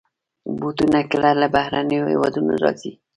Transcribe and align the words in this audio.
بوټونه 0.59 0.99
کله 1.11 1.29
له 1.41 1.47
بهرنيو 1.55 2.09
هېوادونو 2.11 2.53
راځي. 2.63 2.91